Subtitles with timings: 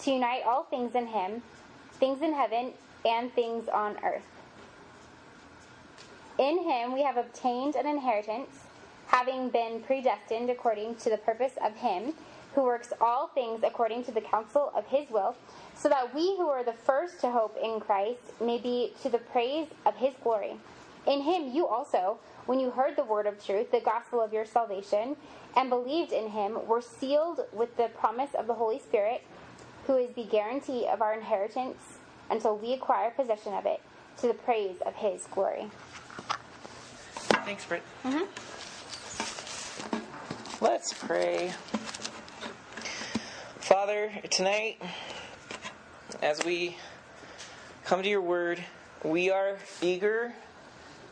[0.00, 1.42] to unite all things in him,
[1.94, 2.72] things in heaven
[3.04, 4.26] and things on earth.
[6.38, 8.66] In him we have obtained an inheritance
[9.06, 12.12] having been predestined according to the purpose of Him
[12.54, 15.36] who works all things according to the counsel of His will,
[15.74, 19.18] so that we who are the first to hope in Christ may be to the
[19.18, 20.56] praise of His glory.
[21.06, 24.46] In Him you also, when you heard the word of truth, the gospel of your
[24.46, 25.16] salvation,
[25.54, 29.22] and believed in Him, were sealed with the promise of the Holy Spirit,
[29.86, 31.98] who is the guarantee of our inheritance
[32.30, 33.80] until we acquire possession of it,
[34.18, 35.70] to the praise of His glory.
[37.44, 37.82] Thanks, Britt.
[38.04, 38.24] Mm-hmm.
[40.64, 41.52] Let's pray.
[43.60, 44.80] Father, tonight,
[46.22, 46.76] as we
[47.84, 48.64] come to your word,
[49.04, 50.32] we are eager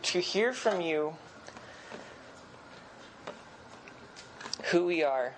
[0.03, 1.15] to hear from you
[4.71, 5.35] who we are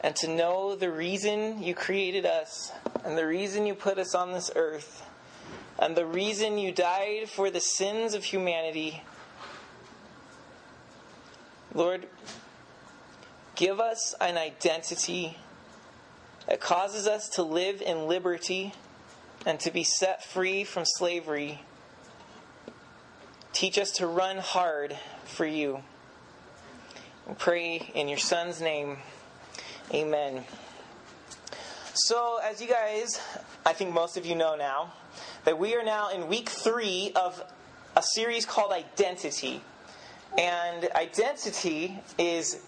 [0.00, 2.72] and to know the reason you created us
[3.04, 5.06] and the reason you put us on this earth
[5.78, 9.02] and the reason you died for the sins of humanity.
[11.74, 12.06] Lord,
[13.60, 15.36] Give us an identity
[16.48, 18.72] that causes us to live in liberty
[19.44, 21.60] and to be set free from slavery.
[23.52, 25.82] Teach us to run hard for you.
[27.28, 28.96] We pray in your Son's name.
[29.92, 30.44] Amen.
[31.94, 33.20] So, as you guys,
[33.66, 34.92] I think most of you know now,
[35.44, 37.42] that we are now in week three of
[37.96, 39.60] a series called Identity.
[40.38, 42.64] And identity is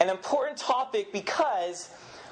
[0.00, 1.90] an important topic because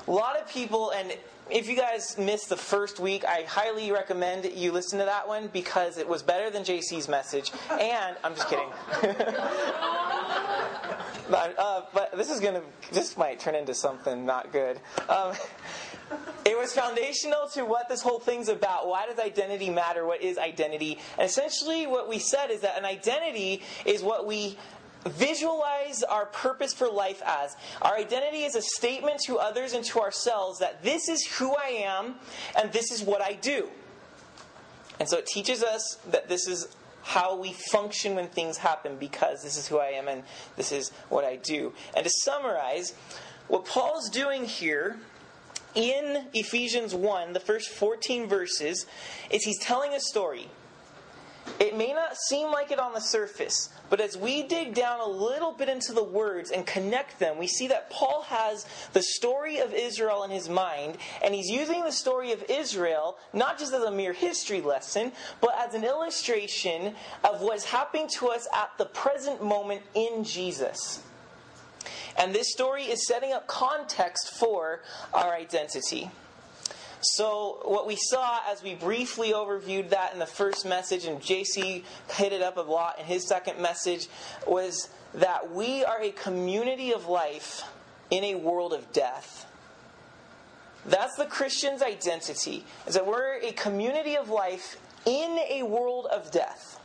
[0.09, 1.15] a lot of people, and
[1.51, 5.49] if you guys missed the first week, I highly recommend you listen to that one
[5.49, 7.53] because it was better than JC's message.
[7.71, 8.71] And I'm just kidding.
[11.31, 14.81] but, uh, but, this is gonna, this might turn into something not good.
[15.09, 15.35] Um,
[16.45, 18.89] it was foundational to what this whole thing's about.
[18.89, 20.07] Why does identity matter?
[20.07, 20.99] What is identity?
[21.19, 24.57] And essentially, what we said is that an identity is what we
[25.07, 27.57] visualize our purpose for life as.
[27.83, 31.85] Our identity is a statement to others and to ourselves that this is who I
[31.85, 32.17] am
[32.57, 33.69] and this is what I do.
[34.99, 36.69] And so it teaches us that this is
[37.07, 40.25] how we function when things happen because this is who I am and
[40.57, 41.73] this is what I do.
[41.95, 42.95] And to summarize,
[43.47, 44.99] what Paul's doing here
[45.77, 48.87] in Ephesians 1, the first 14 verses,
[49.31, 50.49] is he's telling a story.
[51.59, 55.07] It may not seem like it on the surface, but as we dig down a
[55.07, 59.59] little bit into the words and connect them, we see that Paul has the story
[59.59, 63.83] of Israel in his mind, and he's using the story of Israel not just as
[63.83, 68.87] a mere history lesson, but as an illustration of what's happening to us at the
[68.87, 71.01] present moment in Jesus.
[72.19, 74.81] And this story is setting up context for
[75.15, 76.11] our identity.
[77.01, 81.85] So, what we saw as we briefly overviewed that in the first message, and JC
[82.11, 84.09] hit it up a lot in his second message,
[84.47, 87.65] was that we are a community of life
[88.11, 89.47] in a world of death.
[90.87, 96.31] That's the Christian's identity, is that we're a community of life in a world of
[96.31, 96.81] death.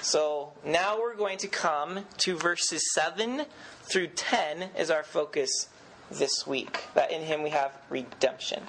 [0.00, 3.44] So now we're going to come to verses 7
[3.84, 5.68] through 10 as our focus
[6.12, 6.80] this week.
[6.94, 8.62] That in Him we have redemption.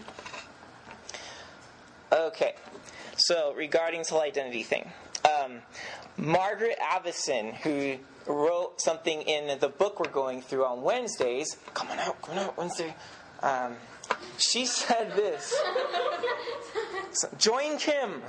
[2.12, 2.54] Okay,
[3.16, 4.92] so regarding this whole identity thing,
[5.26, 5.62] um,
[6.18, 7.98] Margaret Avison, who
[8.28, 12.94] wrote something in the book we're going through on Wednesdays, coming out, coming out Wednesday.
[13.42, 13.76] Um,
[14.38, 15.54] she said this.
[17.12, 18.22] So, join Kim.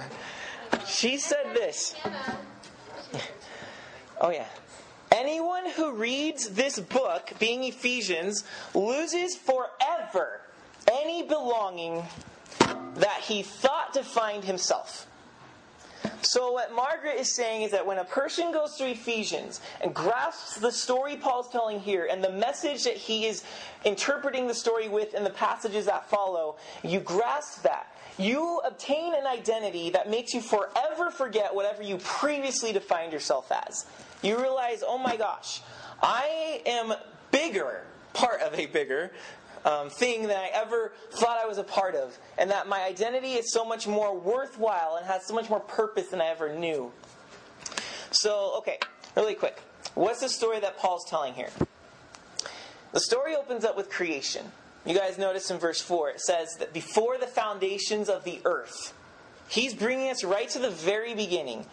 [0.87, 1.94] She said this.
[4.20, 4.46] Oh yeah.
[5.14, 8.43] Anyone who reads this book, being Ephesians,
[8.75, 10.40] loses forever
[10.90, 12.02] any belonging
[12.96, 15.06] that he thought to find himself.
[16.22, 20.58] So, what Margaret is saying is that when a person goes through Ephesians and grasps
[20.58, 23.44] the story Paul's telling here and the message that he is
[23.84, 27.94] interpreting the story with in the passages that follow, you grasp that.
[28.19, 33.87] You obtain an identity that makes you forever forget whatever you previously defined yourself as.
[34.24, 35.60] You realize, oh my gosh,
[36.02, 36.94] I am
[37.30, 37.84] bigger,
[38.14, 39.12] part of a bigger
[39.66, 43.34] um, thing than I ever thought I was a part of, and that my identity
[43.34, 46.90] is so much more worthwhile and has so much more purpose than I ever knew.
[48.12, 48.78] So, okay,
[49.14, 49.60] really quick.
[49.94, 51.50] What's the story that Paul's telling here?
[52.92, 54.46] The story opens up with creation.
[54.86, 58.94] You guys notice in verse 4, it says that before the foundations of the earth,
[59.48, 61.66] he's bringing us right to the very beginning,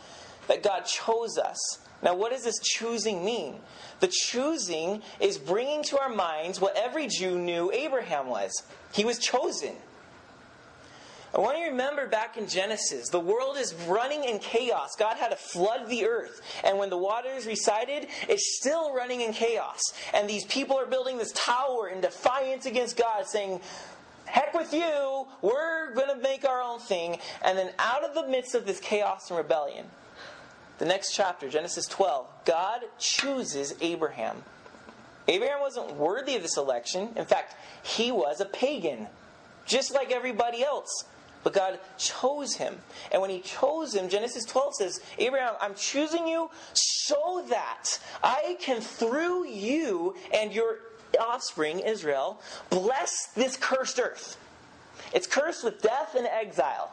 [0.48, 1.80] that God chose us.
[2.04, 3.60] Now, what does this choosing mean?
[4.00, 8.64] The choosing is bringing to our minds what every Jew knew Abraham was.
[8.94, 9.76] He was chosen.
[11.34, 14.96] I want you to remember back in Genesis, the world is running in chaos.
[15.00, 16.42] God had to flood the earth.
[16.64, 19.80] And when the waters receded, it's still running in chaos.
[20.14, 23.62] And these people are building this tower in defiance against God, saying,
[24.26, 27.18] Heck with you, we're going to make our own thing.
[27.44, 29.86] And then out of the midst of this chaos and rebellion,
[30.82, 34.44] the next chapter, Genesis 12, God chooses Abraham.
[35.28, 37.10] Abraham wasn't worthy of this election.
[37.16, 39.06] In fact, he was a pagan,
[39.68, 41.06] just like everybody else.
[41.44, 42.80] But God chose him.
[43.12, 48.58] And when he chose him, Genesis 12 says, Abraham, I'm choosing you so that I
[48.60, 50.80] can, through you and your
[51.20, 52.42] offspring, Israel,
[52.72, 54.36] bless this cursed earth.
[55.14, 56.92] It's cursed with death and exile.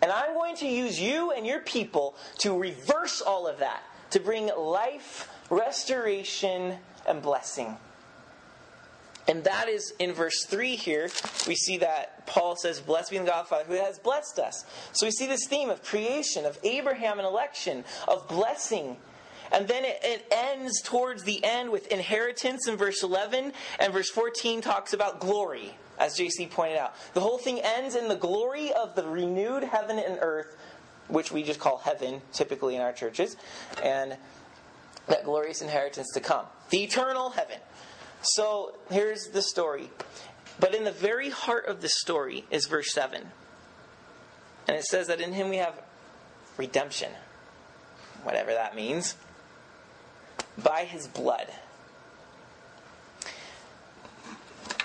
[0.00, 4.20] And I'm going to use you and your people to reverse all of that, to
[4.20, 7.76] bring life, restoration, and blessing.
[9.28, 11.10] And that is in verse 3 here,
[11.46, 14.64] we see that Paul says, Blessed be the God Father who has blessed us.
[14.92, 18.96] So we see this theme of creation, of Abraham and election, of blessing.
[19.52, 24.08] And then it, it ends towards the end with inheritance in verse 11, and verse
[24.08, 26.94] 14 talks about glory, as JC pointed out.
[27.14, 30.56] The whole thing ends in the glory of the renewed heaven and earth,
[31.08, 33.36] which we just call heaven typically in our churches,
[33.82, 34.16] and
[35.08, 36.46] that glorious inheritance to come.
[36.70, 37.58] The eternal heaven.
[38.22, 39.90] So here's the story.
[40.60, 43.22] But in the very heart of the story is verse 7.
[44.66, 45.80] And it says that in him we have
[46.56, 47.10] redemption,
[48.22, 49.14] whatever that means,
[50.62, 51.46] by his blood.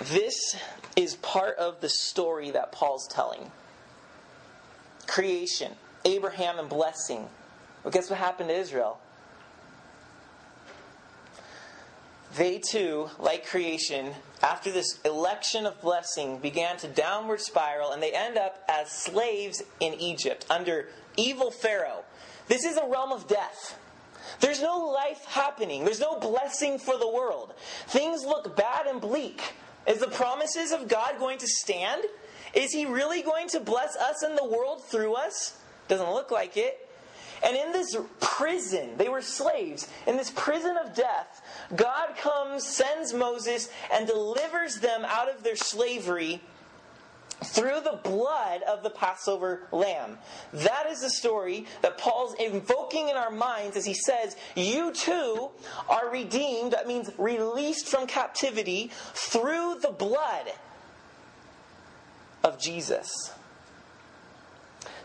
[0.04, 0.56] This
[0.96, 3.50] is part of the story that Paul's telling
[5.06, 5.72] creation,
[6.04, 7.28] Abraham and blessing.
[7.82, 8.98] But guess what happened to Israel?
[12.36, 14.12] they too, like creation,
[14.42, 19.62] after this election of blessing, began to downward spiral and they end up as slaves
[19.80, 22.04] in Egypt under evil Pharaoh.
[22.48, 23.78] This is a realm of death.
[24.40, 27.54] There's no life happening, there's no blessing for the world.
[27.86, 29.40] Things look bad and bleak.
[29.86, 32.04] Is the promises of God going to stand?
[32.54, 35.58] Is He really going to bless us and the world through us?
[35.88, 36.88] Doesn't look like it.
[37.44, 41.42] And in this prison, they were slaves, in this prison of death,
[41.76, 46.40] God comes, sends Moses, and delivers them out of their slavery
[47.42, 50.18] through the blood of the Passover lamb.
[50.52, 55.50] That is the story that Paul's invoking in our minds as he says, You too
[55.88, 60.52] are redeemed, that means released from captivity, through the blood
[62.42, 63.32] of Jesus.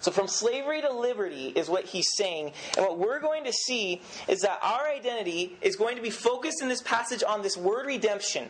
[0.01, 2.53] So, from slavery to liberty is what he's saying.
[2.77, 6.61] And what we're going to see is that our identity is going to be focused
[6.61, 8.49] in this passage on this word redemption.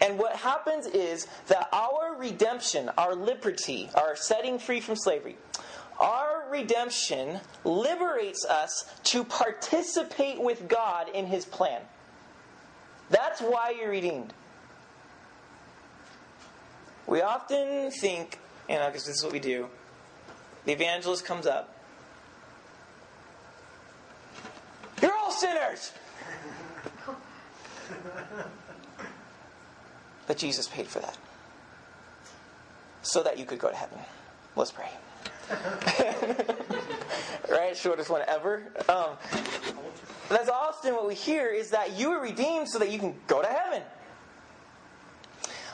[0.00, 5.36] And what happens is that our redemption, our liberty, our setting free from slavery,
[5.98, 11.82] our redemption liberates us to participate with God in his plan.
[13.10, 14.32] That's why you're redeemed.
[17.06, 18.38] We often think,
[18.68, 19.68] you know, because this is what we do,
[20.64, 21.76] the evangelist comes up.
[25.02, 25.92] You're all sinners!
[30.30, 31.18] but Jesus paid for that.
[33.02, 33.98] So that you could go to heaven.
[34.54, 34.88] Let's pray.
[37.50, 37.76] right?
[37.76, 38.62] Shortest one ever.
[38.88, 39.16] Um,
[40.28, 43.42] that's often what we hear is that you were redeemed so that you can go
[43.42, 43.82] to heaven.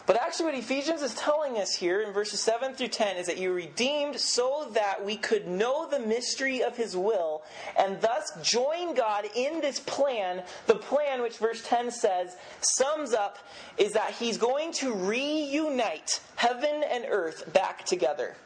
[0.07, 3.39] But actually, what Ephesians is telling us here in verses 7 through 10 is that
[3.39, 7.43] you redeemed so that we could know the mystery of his will
[7.77, 10.45] and thus join God in this plan.
[10.69, 13.39] The plan, which verse 10 says, sums up,
[13.79, 18.37] is that he's going to reunite heaven and earth back together.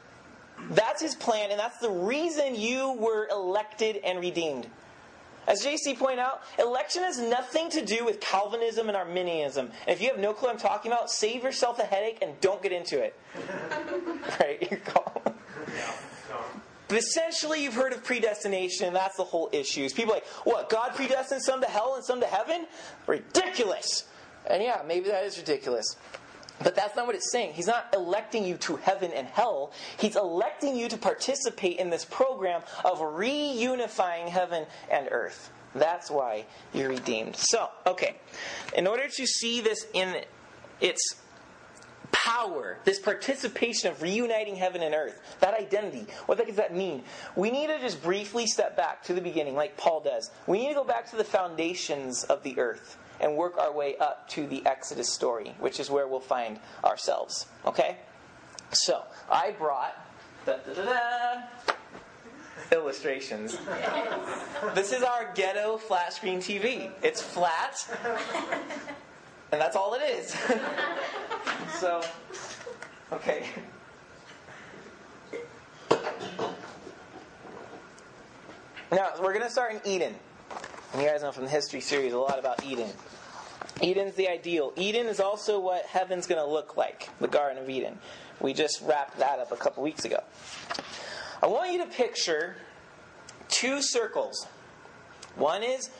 [0.70, 4.66] That's his plan, and that's the reason you were elected and redeemed.
[5.50, 9.66] As JC pointed out, election has nothing to do with Calvinism and Arminianism.
[9.66, 12.40] And if you have no clue what I'm talking about, save yourself a headache and
[12.40, 13.18] don't get into it.
[14.38, 14.64] right?
[14.70, 14.78] You're
[16.86, 19.82] But essentially, you've heard of predestination, and that's the whole issue.
[19.82, 22.68] Is people like, what, God predestined some to hell and some to heaven?
[23.08, 24.04] Ridiculous!
[24.48, 25.96] And yeah, maybe that is ridiculous.
[26.62, 27.54] But that's not what it's saying.
[27.54, 29.72] He's not electing you to heaven and hell.
[29.98, 35.50] He's electing you to participate in this program of reunifying heaven and earth.
[35.74, 37.36] That's why you're redeemed.
[37.36, 38.16] So, okay.
[38.76, 40.22] In order to see this in
[40.80, 41.16] its
[42.12, 47.04] power, this participation of reuniting heaven and earth, that identity, what does that mean?
[47.36, 50.30] We need to just briefly step back to the beginning, like Paul does.
[50.46, 53.96] We need to go back to the foundations of the earth and work our way
[53.98, 57.46] up to the Exodus story, which is where we'll find ourselves.
[57.66, 57.98] Okay?
[58.72, 59.94] So, I brought
[62.72, 63.58] illustrations.
[64.74, 66.90] this is our ghetto flat screen TV.
[67.02, 67.86] It's flat,
[69.52, 70.36] and that's all it is.
[71.80, 72.02] so,
[73.12, 73.46] okay.
[78.92, 80.14] Now, we're going to start in Eden.
[80.92, 82.90] And you guys know from the history series a lot about Eden.
[83.82, 84.72] Eden's the ideal.
[84.76, 87.98] Eden is also what heaven's going to look like, the Garden of Eden.
[88.40, 90.22] We just wrapped that up a couple weeks ago.
[91.42, 92.56] I want you to picture
[93.48, 94.46] two circles.
[95.36, 95.90] One is,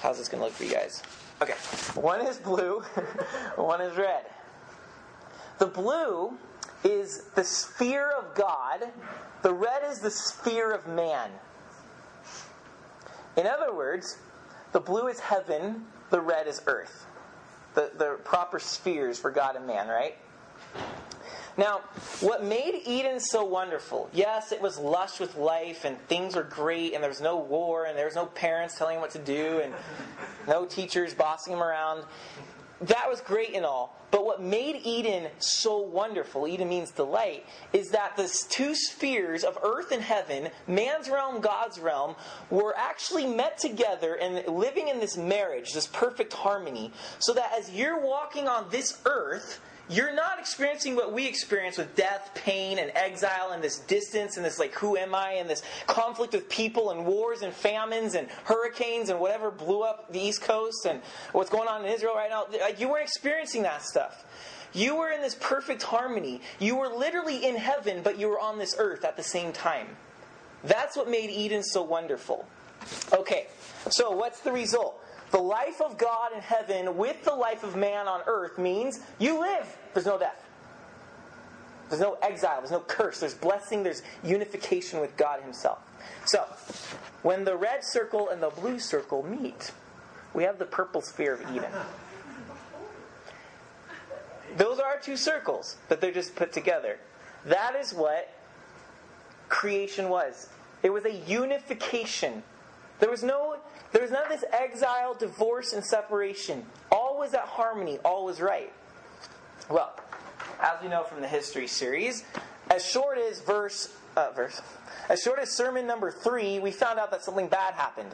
[0.00, 1.02] how's this going to look for you guys?
[1.42, 1.54] Okay,
[1.94, 2.80] one is blue,
[3.56, 4.24] one is red.
[5.58, 6.36] The blue
[6.84, 8.84] is the sphere of God,
[9.42, 11.30] the red is the sphere of man.
[13.36, 14.18] In other words,
[14.72, 17.06] the blue is heaven, the red is earth.
[17.74, 20.16] The, the proper spheres for God and man, right?
[21.56, 21.80] Now,
[22.20, 24.08] what made Eden so wonderful?
[24.12, 27.84] Yes, it was lush with life and things were great and there was no war
[27.84, 29.74] and there was no parents telling him what to do and
[30.46, 32.04] no teachers bossing him around
[32.82, 33.96] that was great and all.
[34.10, 39.58] But what made Eden so wonderful, Eden means delight, is that the two spheres of
[39.62, 42.16] earth and heaven, man's realm, God's realm,
[42.50, 47.70] were actually met together and living in this marriage, this perfect harmony, so that as
[47.70, 49.60] you're walking on this earth,
[49.90, 54.46] you're not experiencing what we experience with death, pain, and exile, and this distance, and
[54.46, 58.28] this like, who am I, and this conflict with people, and wars, and famines, and
[58.44, 62.30] hurricanes, and whatever blew up the East Coast, and what's going on in Israel right
[62.30, 62.46] now.
[62.60, 64.24] Like, you weren't experiencing that stuff.
[64.72, 66.40] You were in this perfect harmony.
[66.60, 69.88] You were literally in heaven, but you were on this earth at the same time.
[70.62, 72.46] That's what made Eden so wonderful.
[73.12, 73.48] Okay,
[73.90, 75.02] so what's the result?
[75.30, 79.40] The life of God in heaven with the life of man on earth means you
[79.40, 79.76] live.
[79.94, 80.44] There's no death.
[81.88, 82.58] There's no exile.
[82.60, 83.20] There's no curse.
[83.20, 83.82] There's blessing.
[83.82, 85.78] There's unification with God Himself.
[86.24, 86.44] So,
[87.22, 89.72] when the red circle and the blue circle meet,
[90.32, 91.70] we have the purple sphere of Eden.
[94.56, 96.98] Those are two circles, but they're just put together.
[97.44, 98.32] That is what
[99.48, 100.48] creation was.
[100.82, 102.42] It was a unification.
[103.00, 103.56] There was no
[103.92, 106.64] there was none of this exile, divorce, and separation.
[106.92, 108.72] All was at harmony, all was right.
[110.60, 112.22] As we know from the history series,
[112.70, 114.60] as short as verse, uh, verse,
[115.08, 118.10] as short as sermon number three, we found out that something bad happened.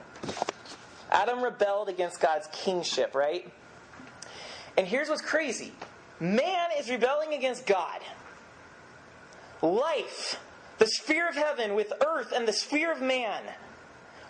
[1.11, 3.51] Adam rebelled against God's kingship, right?
[4.77, 5.73] And here's what's crazy
[6.21, 8.01] man is rebelling against God.
[9.61, 10.39] Life,
[10.79, 13.43] the sphere of heaven with earth and the sphere of man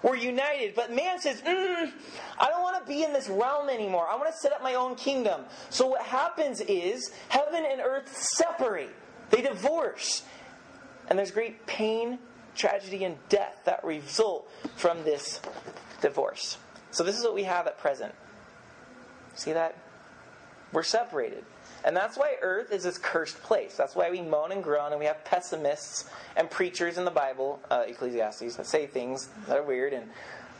[0.06, 0.74] we're united.
[0.74, 1.90] But man says, mm,
[2.38, 4.06] I don't want to be in this realm anymore.
[4.08, 5.42] I want to set up my own kingdom.
[5.68, 8.94] So what happens is heaven and earth separate,
[9.30, 10.22] they divorce.
[11.08, 12.20] And there's great pain,
[12.54, 15.40] tragedy, and death that result from this
[16.00, 16.58] divorce.
[16.92, 18.14] So this is what we have at present.
[19.34, 19.76] See that?
[20.72, 21.44] We're separated.
[21.86, 23.76] And that's why earth is this cursed place.
[23.76, 27.60] That's why we moan and groan and we have pessimists and preachers in the Bible,
[27.70, 30.10] uh, Ecclesiastes, that say things that are weird and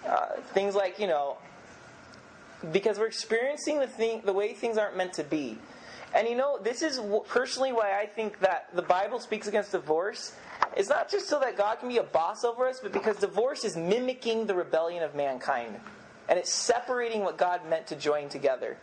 [0.07, 1.37] uh, things like, you know,
[2.71, 5.59] because we're experiencing the, thing, the way things aren't meant to be.
[6.15, 10.33] And you know, this is personally why I think that the Bible speaks against divorce.
[10.77, 13.65] It's not just so that God can be a boss over us, but because divorce
[13.65, 15.75] is mimicking the rebellion of mankind.
[16.29, 18.77] And it's separating what God meant to join together.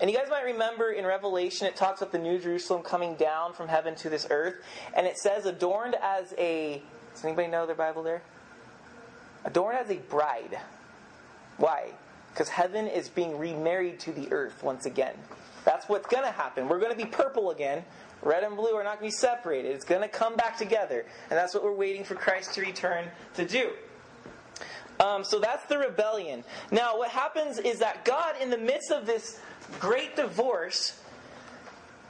[0.00, 3.52] And you guys might remember in Revelation, it talks about the New Jerusalem coming down
[3.52, 4.54] from heaven to this earth.
[4.96, 6.82] And it says, adorned as a.
[7.14, 8.22] Does anybody know their Bible there?
[9.44, 10.58] Adorned as a bride.
[11.58, 11.90] Why?
[12.32, 15.14] Because heaven is being remarried to the earth once again.
[15.64, 16.68] That's what's going to happen.
[16.68, 17.84] We're going to be purple again.
[18.22, 19.72] Red and blue are not going to be separated.
[19.72, 21.04] It's going to come back together.
[21.28, 23.70] And that's what we're waiting for Christ to return to do.
[25.00, 26.44] Um, so that's the rebellion.
[26.70, 29.40] Now, what happens is that God, in the midst of this
[29.78, 31.00] great divorce,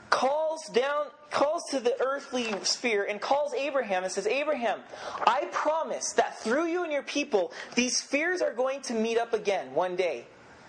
[0.08, 4.80] calls down, calls to the earthly sphere and calls Abraham and says, Abraham,
[5.26, 9.32] I promise that through you and your people, these spheres are going to meet up
[9.32, 10.26] again one day.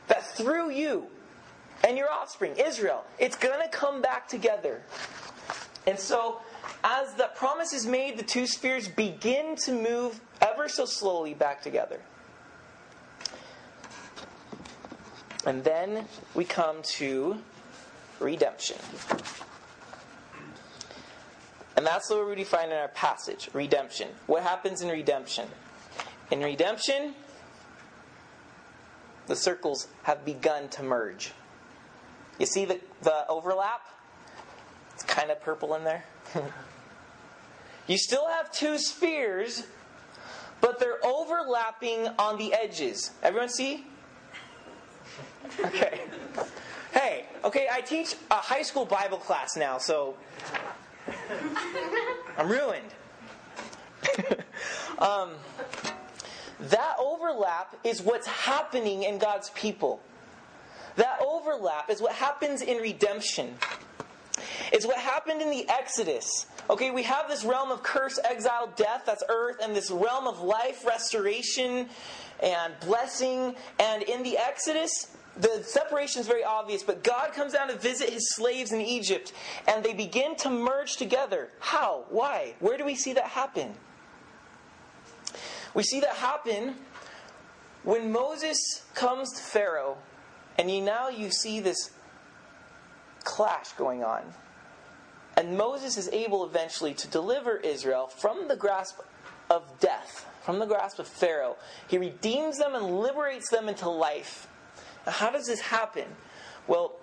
[0.08, 1.08] That through you
[1.88, 4.82] and your offspring, Israel, it's going to come back together.
[5.88, 6.40] And so,
[6.84, 11.62] as the promise is made, the two spheres begin to move ever so slowly back
[11.62, 12.00] together.
[15.46, 16.06] And then
[16.36, 17.38] we come to
[18.20, 18.78] redemption.
[21.76, 24.10] And that's what we find in our passage redemption.
[24.28, 25.48] What happens in redemption?
[26.30, 27.16] In redemption,
[29.28, 31.32] the circles have begun to merge.
[32.40, 33.82] You see the, the overlap?
[34.94, 36.04] It's kind of purple in there.
[37.88, 39.66] you still have two spheres,
[40.60, 43.12] but they're overlapping on the edges.
[43.24, 43.86] Everyone see?
[45.60, 46.02] Okay.
[46.94, 50.16] Hey, okay, I teach a high school Bible class now, so
[52.38, 52.94] I'm ruined.
[55.00, 55.32] um,
[56.60, 60.02] that overlap is what's happening in God's people.
[60.96, 63.56] That overlap is what happens in redemption.
[64.72, 66.46] It's what happened in the Exodus.
[66.70, 70.42] Okay, we have this realm of curse, exile, death, that's earth, and this realm of
[70.42, 71.90] life, restoration,
[72.42, 73.56] and blessing.
[73.80, 78.10] And in the Exodus, the separation is very obvious, but God comes down to visit
[78.10, 79.34] his slaves in Egypt,
[79.68, 81.50] and they begin to merge together.
[81.60, 82.06] How?
[82.10, 82.56] Why?
[82.60, 83.74] Where do we see that happen?
[85.74, 86.76] We see that happen
[87.84, 89.98] when Moses comes to Pharaoh,
[90.58, 91.92] and you now you see this
[93.24, 94.22] clash going on.
[95.38, 99.00] And Moses is able eventually to deliver Israel from the grasp
[99.50, 101.56] of death, from the grasp of Pharaoh.
[101.88, 104.48] He redeems them and liberates them into life.
[105.06, 106.06] How does this happen?
[106.68, 106.94] Well,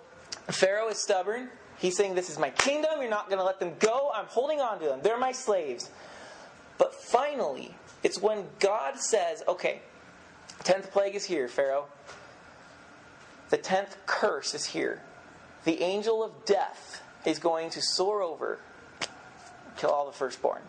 [0.47, 1.49] Pharaoh is stubborn.
[1.77, 3.01] He's saying, This is my kingdom.
[3.01, 4.11] You're not going to let them go.
[4.13, 4.99] I'm holding on to them.
[5.01, 5.89] They're my slaves.
[6.77, 9.81] But finally, it's when God says, Okay,
[10.63, 11.85] 10th plague is here, Pharaoh.
[13.49, 15.01] The 10th curse is here.
[15.65, 18.59] The angel of death is going to soar over,
[19.77, 20.61] kill all the firstborn.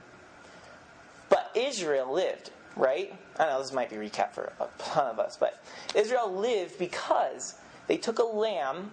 [1.29, 3.15] But Israel lived right?
[3.39, 5.63] I know this might be recap for a ton of us, but
[5.95, 7.55] Israel lived because
[7.87, 8.93] they took a lamb,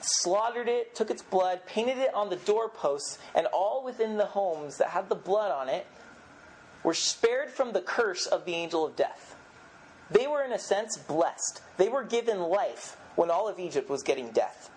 [0.00, 4.78] slaughtered it, took its blood, painted it on the doorposts, and all within the homes
[4.78, 5.86] that had the blood on it
[6.82, 9.34] were spared from the curse of the angel of death.
[10.10, 11.60] They were, in a sense, blessed.
[11.76, 14.70] They were given life when all of Egypt was getting death.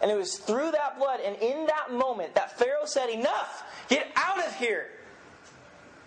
[0.00, 3.64] And it was through that blood and in that moment that Pharaoh said, Enough!
[3.88, 4.88] Get out of here!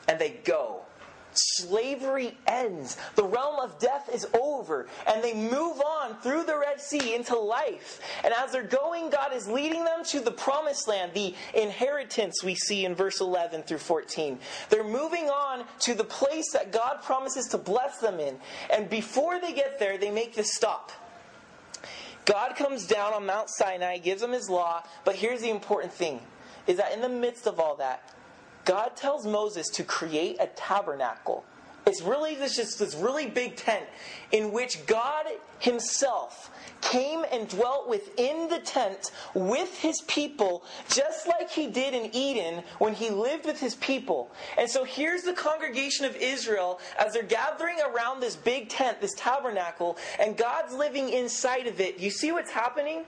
[0.08, 0.82] And they go.
[1.38, 2.98] Slavery ends.
[3.15, 4.88] The realm of death is over.
[5.06, 8.00] And they move on through the Red Sea into life.
[8.24, 12.56] And as they're going, God is leading them to the promised land, the inheritance we
[12.56, 14.39] see in verse 11 through 14.
[14.70, 18.38] They're moving on to the place that God promises to bless them in.
[18.70, 20.91] And before they get there, they make this stop.
[22.26, 26.20] God comes down on Mount Sinai, gives them his law, but here's the important thing
[26.65, 28.12] is that in the midst of all that,
[28.65, 31.45] God tells Moses to create a tabernacle.
[31.88, 33.86] It's really this just this really big tent
[34.32, 35.25] in which God
[35.60, 36.49] Himself
[36.82, 42.63] came and dwelt within the tent with His people, just like He did in Eden
[42.80, 44.32] when He lived with His people.
[44.58, 49.13] And so here's the congregation of Israel as they're gathering around this big tent, this
[49.15, 51.99] tabernacle, and God's living inside of it.
[51.99, 53.06] You see what's happening?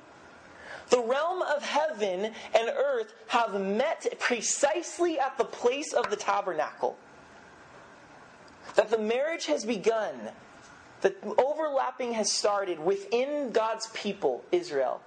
[0.89, 6.97] The realm of heaven and earth have met precisely at the place of the tabernacle.
[8.75, 10.13] That the marriage has begun,
[11.01, 15.01] the overlapping has started within God's people, Israel.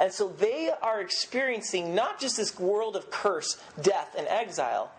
[0.00, 4.92] And so they are experiencing not just this world of curse, death, and exile,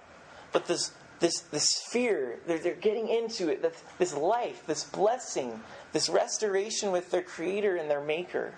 [0.51, 2.39] but this, this, this fear.
[2.47, 3.63] They're, they're getting into it,
[3.99, 8.53] this life, this blessing, this restoration with their Creator and their Maker.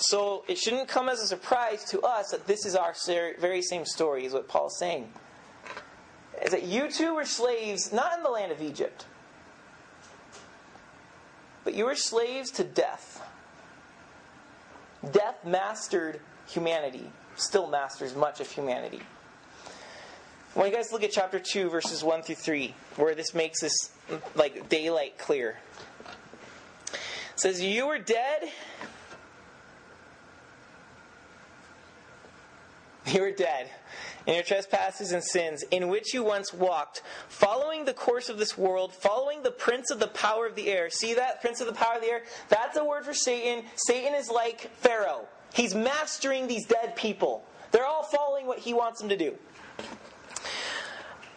[0.00, 2.94] So it shouldn't come as a surprise to us that this is our
[3.38, 5.12] very same story, is what Paul's saying.
[6.42, 9.04] Is that you too were slaves not in the land of Egypt,
[11.64, 13.22] but you were slaves to death.
[15.12, 19.00] Death mastered humanity, still masters much of humanity.
[20.54, 23.90] When you guys look at chapter 2, verses 1 through 3, where this makes this
[24.34, 25.58] like daylight clear.
[26.92, 28.50] It says, You were dead.
[33.12, 33.68] You were dead
[34.26, 38.56] in your trespasses and sins, in which you once walked, following the course of this
[38.56, 40.90] world, following the prince of the power of the air.
[40.90, 41.40] See that?
[41.40, 42.22] Prince of the power of the air?
[42.48, 43.64] That's a word for Satan.
[43.74, 45.26] Satan is like Pharaoh.
[45.52, 47.44] He's mastering these dead people.
[47.72, 49.36] They're all following what he wants them to do.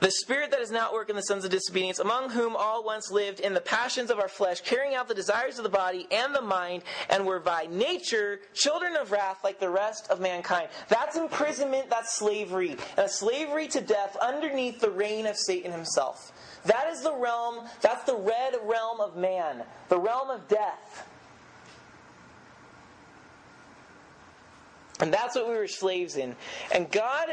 [0.04, 2.84] The spirit that is now at work in the sons of disobedience, among whom all
[2.84, 6.08] once lived in the passions of our flesh, carrying out the desires of the body
[6.12, 10.68] and the mind, and were by nature children of wrath like the rest of mankind.
[10.90, 16.34] That's imprisonment, that's slavery, and a slavery to death underneath the reign of Satan himself.
[16.66, 21.08] That is the realm, that's the red realm of man, the realm of death.
[25.00, 26.36] And that's what we were slaves in.
[26.72, 27.28] And God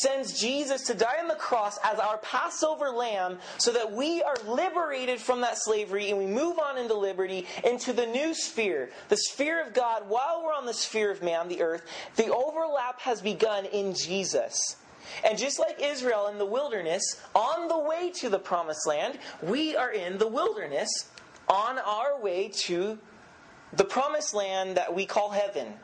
[0.00, 4.34] sends Jesus to die on the cross as our Passover lamb so that we are
[4.46, 9.16] liberated from that slavery and we move on into liberty into the new sphere, the
[9.16, 10.08] sphere of God.
[10.08, 14.76] While we're on the sphere of man, the earth, the overlap has begun in Jesus.
[15.24, 19.76] And just like Israel in the wilderness, on the way to the promised land, we
[19.76, 20.88] are in the wilderness
[21.48, 22.98] on our way to
[23.72, 25.74] the promised land that we call heaven.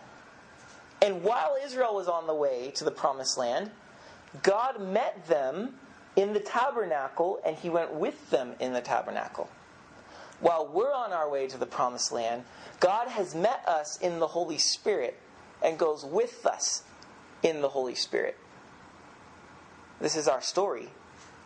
[1.03, 3.71] And while Israel was on the way to the promised land,
[4.43, 5.75] God met them
[6.17, 9.49] in the tabernacle and he went with them in the tabernacle.
[10.41, 12.45] While we're on our way to the promised land,
[12.81, 15.19] God has met us in the Holy Spirit
[15.63, 16.83] and goes with us
[17.43, 18.37] in the Holy Spirit.
[20.01, 20.89] This is our story.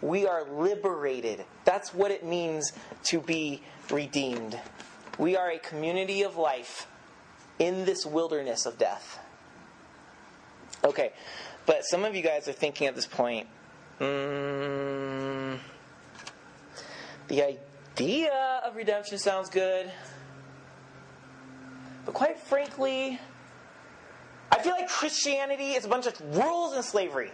[0.01, 1.45] We are liberated.
[1.65, 2.73] That's what it means
[3.05, 4.59] to be redeemed.
[5.19, 6.87] We are a community of life
[7.59, 9.19] in this wilderness of death.
[10.85, 11.13] Okay,
[11.65, 13.49] but some of you guys are thinking at this point,
[14.01, 15.59] mm,
[17.29, 19.91] the idea of redemption sounds good,
[22.05, 23.19] but quite frankly,
[24.53, 27.31] I feel like Christianity is a bunch of rules and slavery.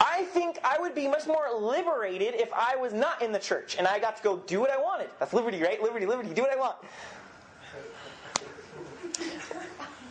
[0.00, 3.76] I think I would be much more liberated if I was not in the church
[3.78, 5.10] and I got to go do what I wanted.
[5.20, 5.80] That's liberty, right?
[5.80, 6.76] Liberty, liberty, do what I want.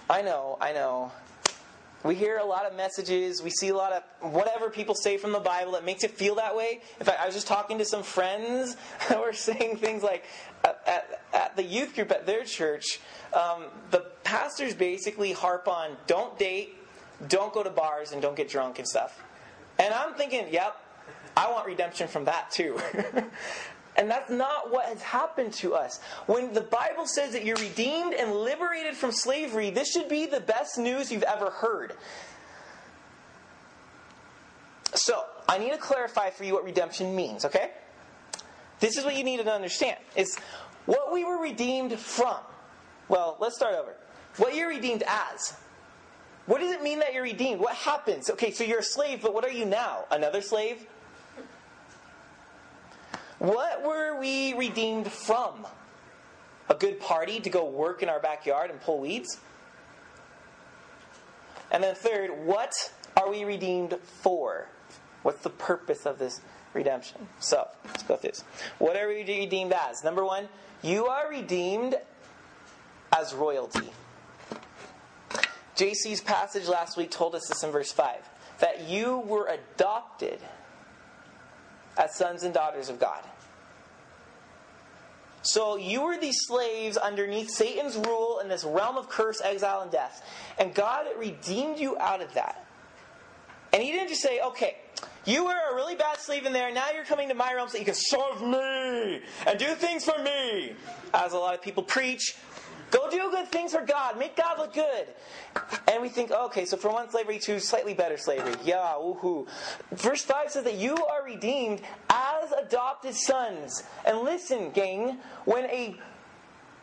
[0.10, 1.12] I know, I know
[2.08, 5.34] we hear a lot of messages, we see a lot of whatever people say from
[5.34, 6.80] the Bible that makes it feel that way.
[7.00, 8.78] In fact, I was just talking to some friends
[9.10, 10.24] that were saying things like
[10.64, 13.00] at, at, at the youth group at their church,
[13.34, 16.78] um, the pastors basically harp on don't date,
[17.28, 19.22] don't go to bars, and don't get drunk and stuff.
[19.78, 20.78] And I'm thinking, yep,
[21.36, 22.80] I want redemption from that too.
[23.98, 26.00] And that's not what has happened to us.
[26.28, 30.40] When the Bible says that you're redeemed and liberated from slavery, this should be the
[30.40, 31.94] best news you've ever heard.
[34.94, 37.72] So, I need to clarify for you what redemption means, okay?
[38.80, 39.98] This is what you need to understand.
[40.16, 40.38] It's
[40.86, 42.38] what we were redeemed from.
[43.10, 43.96] Well, let's start over.
[44.38, 45.56] What you're redeemed as.
[46.46, 47.60] What does it mean that you're redeemed?
[47.60, 48.30] What happens?
[48.30, 50.06] Okay, so you're a slave, but what are you now?
[50.12, 50.86] Another slave?
[53.40, 55.68] What were we redeemed from?
[56.70, 59.40] A good party to go work in our backyard and pull weeds?
[61.72, 62.74] And then, third, what
[63.16, 64.70] are we redeemed for?
[65.24, 66.42] What's the purpose of this
[66.74, 67.28] redemption?
[67.40, 68.44] So, let's go through this.
[68.80, 70.04] What are we redeemed as?
[70.04, 70.48] Number one,
[70.82, 71.96] you are redeemed
[73.16, 73.92] as royalty.
[75.76, 78.18] JC's passage last week told us this in verse 5
[78.60, 80.40] that you were adopted
[81.98, 83.24] as sons and daughters of God.
[85.42, 89.92] So you were these slaves underneath Satan's rule in this realm of curse, exile, and
[89.92, 90.26] death.
[90.60, 92.66] And God redeemed you out of that.
[93.72, 94.76] And He didn't just say, okay,
[95.26, 97.78] you were a really bad slave in there, now you're coming to my realm so
[97.78, 100.74] you can serve me and do things for me.
[101.14, 102.36] As a lot of people preach,
[102.92, 104.18] Go do good things for God.
[104.18, 105.08] Make God look good.
[105.88, 108.56] And we think, okay, so from one slavery to slightly better slavery.
[108.64, 109.48] Yeah, woohoo.
[109.92, 113.84] Verse 5 says that you are redeemed as adopted sons.
[114.06, 115.98] And listen, gang, when a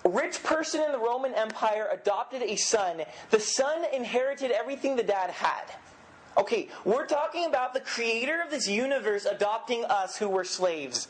[0.05, 5.31] rich person in the Roman Empire adopted a son, the son inherited everything the dad
[5.31, 5.64] had.
[6.37, 11.09] Okay, we're talking about the creator of this universe adopting us who were slaves.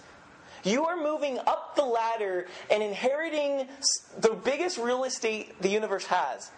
[0.65, 3.69] You are moving up the ladder and inheriting
[4.19, 6.51] the biggest real estate the universe has.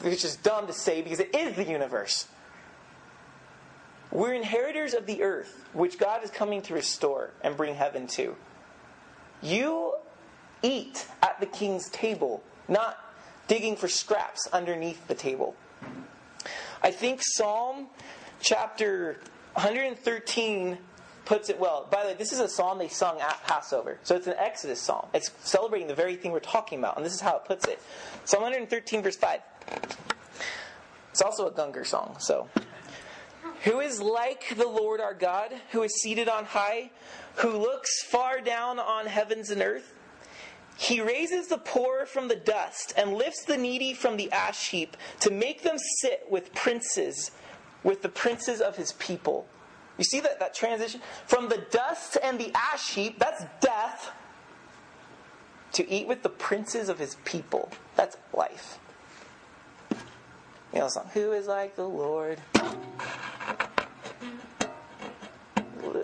[0.00, 2.26] Which is dumb to say because it is the universe.
[4.10, 8.36] We're inheritors of the earth, which God is coming to restore and bring heaven to.
[9.42, 9.94] You
[10.62, 12.98] eat at the king's table, not
[13.46, 15.54] digging for scraps underneath the table.
[16.82, 17.88] I think Psalm
[18.40, 19.20] chapter
[19.54, 20.78] 113
[21.24, 21.86] puts it well.
[21.90, 23.98] By the way, this is a psalm they sung at Passover.
[24.02, 25.06] So it's an Exodus psalm.
[25.14, 27.80] It's celebrating the very thing we're talking about, and this is how it puts it.
[28.24, 29.40] Psalm 113, verse 5.
[31.10, 32.48] It's also a Gungor song, so.
[33.64, 36.90] Who is like the Lord our God, who is seated on high,
[37.36, 39.94] who looks far down on heavens and earth?
[40.76, 44.96] He raises the poor from the dust and lifts the needy from the ash heap
[45.20, 47.30] to make them sit with princes,
[47.82, 49.46] with the princes of his people.
[49.98, 51.00] You see that, that transition?
[51.26, 54.10] From the dust and the ash heap, that's death,
[55.72, 58.78] to eat with the princes of his people, that's life.
[60.72, 62.40] You know, song, who is like the Lord?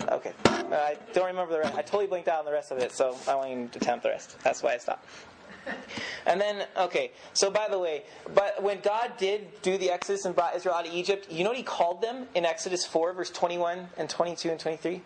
[0.09, 0.33] Okay.
[0.47, 1.75] I don't remember the rest.
[1.75, 4.11] I totally blinked out on the rest of it, so I won't even attempt the
[4.11, 4.37] rest.
[4.43, 5.07] That's why I stopped.
[6.27, 10.35] And then, okay, so by the way, but when God did do the Exodus and
[10.35, 13.31] brought Israel out of Egypt, you know what he called them in Exodus 4, verse
[13.31, 15.03] 21 and 22 and 23?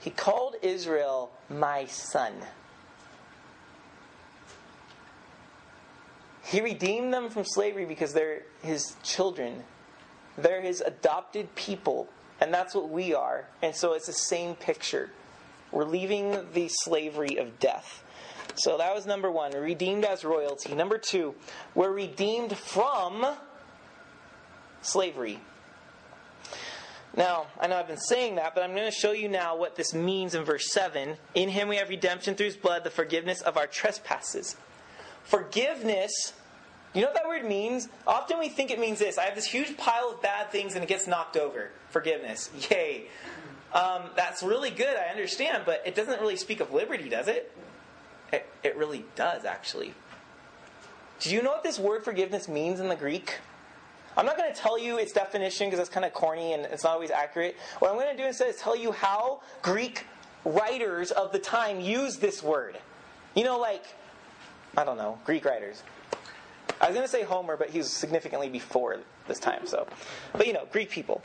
[0.00, 2.32] He called Israel my son.
[6.44, 9.64] He redeemed them from slavery because they're his children.
[10.38, 12.08] They're his adopted people.
[12.40, 13.48] And that's what we are.
[13.62, 15.10] And so it's the same picture.
[15.72, 18.04] We're leaving the slavery of death.
[18.56, 20.74] So that was number one, redeemed as royalty.
[20.74, 21.34] Number two,
[21.74, 23.26] we're redeemed from
[24.80, 25.40] slavery.
[27.16, 29.76] Now, I know I've been saying that, but I'm going to show you now what
[29.76, 31.16] this means in verse 7.
[31.34, 34.56] In him we have redemption through his blood, the forgiveness of our trespasses.
[35.24, 36.34] Forgiveness,
[36.94, 37.88] you know what that word means?
[38.06, 40.84] Often we think it means this I have this huge pile of bad things and
[40.84, 41.70] it gets knocked over.
[41.90, 42.50] Forgiveness.
[42.70, 43.04] Yay.
[43.72, 47.52] Um, that's really good, I understand, but it doesn't really speak of liberty, does it?
[48.32, 49.94] It, it really does, actually.
[51.20, 53.38] Do you know what this word forgiveness means in the Greek?
[54.16, 56.84] I'm not going to tell you its definition because that's kind of corny and it's
[56.84, 57.56] not always accurate.
[57.78, 60.06] What I'm going to do instead is tell you how Greek
[60.44, 62.78] writers of the time used this word.
[63.34, 63.84] You know, like,
[64.76, 65.82] I don't know, Greek writers.
[66.80, 69.86] I was going to say Homer, but he was significantly before this time, so.
[70.32, 71.22] But you know, Greek people.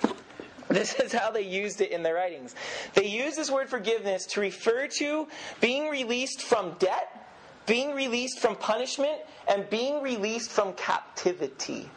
[0.69, 2.55] This is how they used it in their writings.
[2.93, 5.27] They used this word forgiveness to refer to
[5.59, 7.27] being released from debt,
[7.65, 11.89] being released from punishment, and being released from captivity.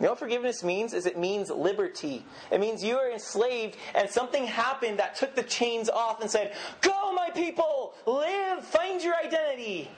[0.00, 0.94] You know what forgiveness means?
[0.94, 2.24] Is it means liberty.
[2.50, 6.54] It means you are enslaved and something happened that took the chains off and said,
[6.80, 7.94] Go, my people!
[8.06, 8.64] Live!
[8.64, 9.90] Find your identity!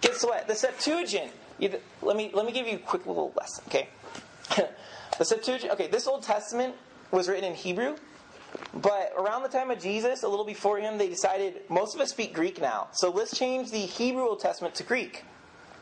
[0.00, 0.48] Guess what?
[0.48, 1.30] The Septuagint.
[2.02, 3.88] let me let me give you a quick little lesson, okay?
[5.18, 6.74] The Septuagint, okay, this Old Testament
[7.10, 7.96] was written in Hebrew,
[8.74, 12.10] but around the time of Jesus, a little before him, they decided most of us
[12.10, 12.88] speak Greek now.
[12.92, 15.24] So let's change the Hebrew Old Testament to Greek.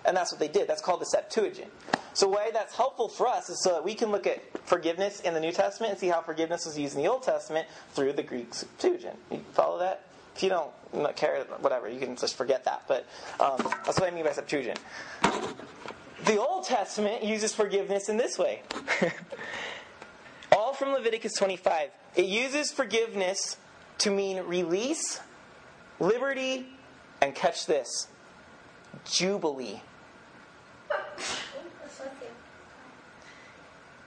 [0.04, 0.68] And that's what they did.
[0.68, 1.70] That's called the Septuagint.
[2.14, 5.32] So why that's helpful for us is so that we can look at forgiveness in
[5.32, 8.22] the New Testament and see how forgiveness was used in the Old Testament through the
[8.22, 9.16] Greek Septuagint.
[9.30, 10.06] You follow that?
[10.34, 10.72] If you don't
[11.16, 12.82] care, whatever, you can just forget that.
[12.88, 13.06] But
[13.40, 14.80] um, that's what I mean by Septuagint.
[16.24, 18.62] The Old Testament uses forgiveness in this way.
[20.52, 21.90] All from Leviticus 25.
[22.14, 23.56] It uses forgiveness
[23.98, 25.20] to mean release,
[25.98, 26.68] liberty,
[27.20, 28.06] and catch this
[29.04, 29.82] jubilee.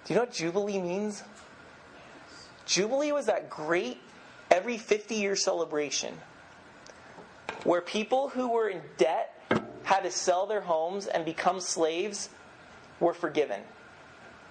[0.06, 1.23] Do you know what jubilee means?
[2.65, 3.99] Jubilee was that great
[4.51, 6.15] every 50 year celebration
[7.63, 9.35] where people who were in debt
[9.86, 12.30] had to sell their homes and become slaves
[13.00, 13.62] were forgiven.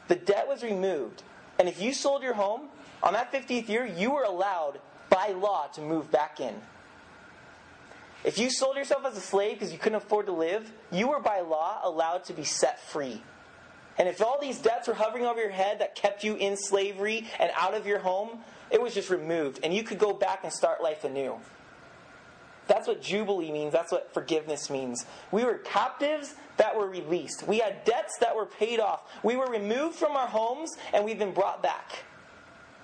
[0.08, 1.22] The debt was removed.
[1.58, 2.68] And if you sold your home,
[3.02, 6.54] on that 50th year, you were allowed by law to move back in.
[8.24, 11.20] If you sold yourself as a slave because you couldn't afford to live, you were
[11.20, 13.22] by law allowed to be set free.
[13.98, 17.26] And if all these debts were hovering over your head that kept you in slavery
[17.38, 18.38] and out of your home,
[18.70, 19.60] it was just removed.
[19.62, 21.38] And you could go back and start life anew.
[22.66, 23.72] That's what Jubilee means.
[23.72, 25.04] That's what forgiveness means.
[25.30, 27.46] We were captives that were released.
[27.46, 29.02] We had debts that were paid off.
[29.22, 32.04] We were removed from our homes and we've been brought back.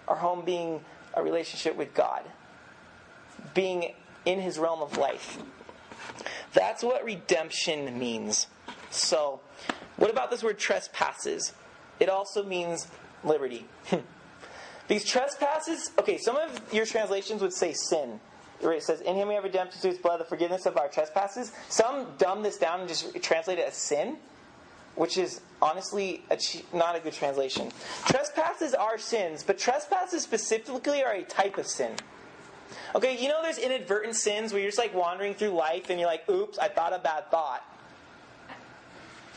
[0.07, 2.25] Our home being a relationship with God,
[3.55, 5.39] being in His realm of life.
[6.53, 8.49] That's what redemption means.
[8.91, 9.41] So,
[9.97, 11.53] what about this word trespasses?
[12.01, 12.89] It also means
[13.23, 13.67] liberty.
[14.89, 18.19] These trespasses, okay, some of your translations would say sin
[18.63, 20.89] where it says, In him we have redemption through his blood, the forgiveness of our
[20.89, 21.53] trespasses.
[21.69, 24.17] Some dumb this down and just translate it as sin,
[24.95, 26.39] which is honestly a,
[26.75, 27.71] not a good translation.
[28.07, 31.93] Trespasses are sins, but trespasses specifically are a type of sin.
[32.95, 36.09] Okay, you know there's inadvertent sins where you're just like wandering through life and you're
[36.09, 37.65] like, oops, I thought a bad thought.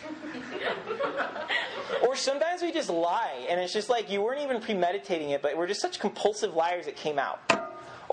[2.03, 5.57] or sometimes we just lie and it's just like you weren't even premeditating it, but
[5.57, 7.62] we're just such compulsive liars it came out.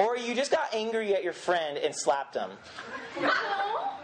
[0.00, 2.48] Or you just got angry at your friend and slapped him.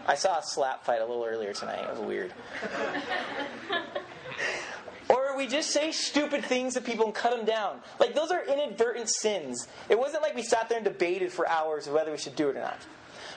[0.05, 1.83] I saw a slap fight a little earlier tonight.
[1.83, 2.33] It was weird.
[5.09, 7.79] Or we just say stupid things to people and cut them down.
[7.97, 9.69] Like, those are inadvertent sins.
[9.87, 12.57] It wasn't like we sat there and debated for hours whether we should do it
[12.57, 12.77] or not.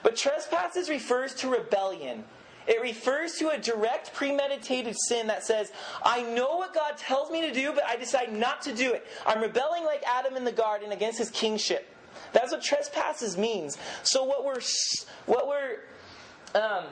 [0.03, 2.25] But trespasses refers to rebellion.
[2.66, 5.70] It refers to a direct premeditated sin that says,
[6.03, 9.07] I know what God tells me to do, but I decide not to do it.
[9.25, 11.87] I'm rebelling like Adam in the garden against his kingship.
[12.33, 13.77] That's what trespasses means.
[14.03, 14.61] So what we're
[15.27, 15.79] what we're
[16.55, 16.85] um,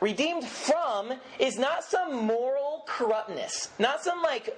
[0.00, 4.56] redeemed from is not some moral corruptness, not some like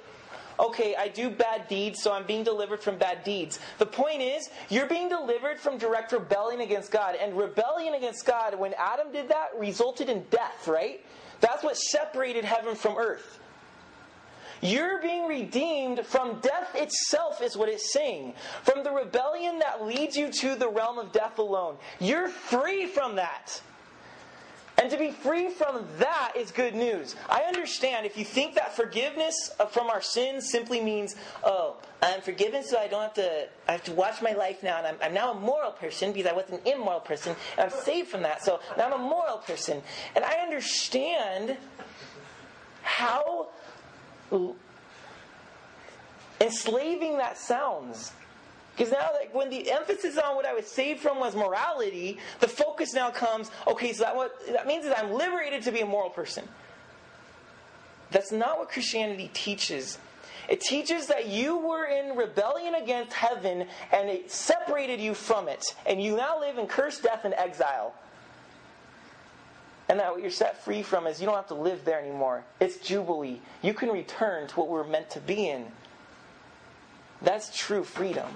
[0.61, 3.61] okay, I do bad deeds, so I'm being delivered from bad deeds.
[3.79, 7.15] The point is, you're being delivered from direct rebellion against God.
[7.15, 11.05] And rebellion against God, when Adam did that, resulted in death, right?
[11.41, 13.38] That's what separated heaven from earth.
[14.61, 18.35] You're being redeemed from death itself, is what it's saying.
[18.63, 21.77] From the rebellion that leads you to the realm of death alone.
[22.01, 23.61] You're free from that.
[24.81, 27.17] And to be free from that is good news.
[27.29, 32.63] I understand if you think that forgiveness from our sins simply means, oh, I'm forgiven
[32.63, 35.15] so I don't have to, I have to watch my life now, and I'm, I'm
[35.15, 38.45] now a moral person because I was an immoral person, and I'm saved from that,
[38.45, 39.83] so now I'm a moral person.
[40.15, 41.57] And I understand
[42.83, 43.49] how
[46.41, 48.13] enslaving that sounds.
[48.77, 52.47] Because now, like, when the emphasis on what I was saved from was morality, the
[52.47, 55.87] focus now comes okay, so that, what, that means that I'm liberated to be a
[55.87, 56.45] moral person.
[58.13, 59.99] That's not what Christianity teaches.
[60.49, 65.63] It teaches that you were in rebellion against heaven and it separated you from it.
[65.85, 67.93] And you now live in cursed death and exile.
[69.89, 72.45] And that what you're set free from is you don't have to live there anymore.
[72.61, 73.41] It's Jubilee.
[73.63, 75.67] You can return to what we're meant to be in.
[77.23, 78.29] That's true freedom.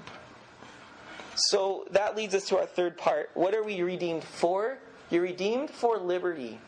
[1.34, 3.30] So that leads us to our third part.
[3.34, 4.78] What are we redeemed for?
[5.10, 6.58] You're redeemed for liberty.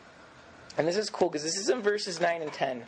[0.77, 2.83] And this is cool because this is in verses 9 and 10.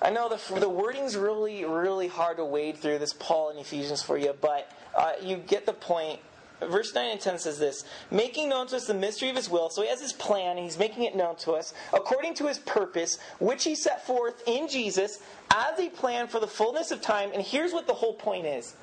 [0.00, 4.02] I know the, the wording's really, really hard to wade through this Paul in Ephesians
[4.02, 6.20] for you, but uh, you get the point.
[6.60, 9.70] Verse 9 and 10 says this Making known to us the mystery of his will.
[9.70, 12.58] So he has his plan, and he's making it known to us, according to his
[12.58, 15.20] purpose, which he set forth in Jesus
[15.54, 17.30] as a plan for the fullness of time.
[17.32, 18.74] And here's what the whole point is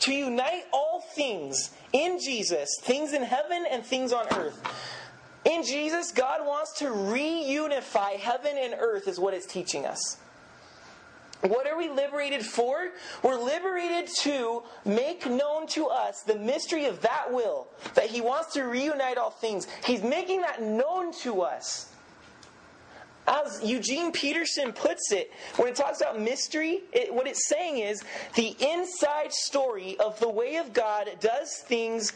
[0.00, 4.60] to unite all things in Jesus, things in heaven and things on earth.
[5.44, 10.16] In Jesus, God wants to reunify heaven and earth, is what it's teaching us.
[11.44, 12.90] What are we liberated for?
[13.22, 18.54] We're liberated to make known to us the mystery of that will, that He wants
[18.54, 19.66] to reunite all things.
[19.84, 21.90] He's making that known to us.
[23.26, 28.02] As Eugene Peterson puts it, when it talks about mystery, it, what it's saying is
[28.36, 32.12] the inside story of the way of God does things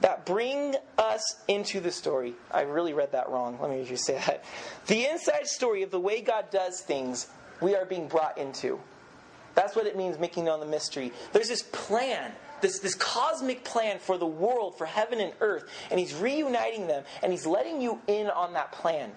[0.00, 2.34] that bring us into the story.
[2.52, 3.58] I really read that wrong.
[3.60, 4.44] Let me just say that.
[4.86, 7.26] The inside story of the way God does things,
[7.60, 8.80] we are being brought into.
[9.54, 11.12] That's what it means, making known the mystery.
[11.32, 15.98] There's this plan, this, this cosmic plan for the world, for heaven and earth, and
[15.98, 19.10] He's reuniting them, and He's letting you in on that plan.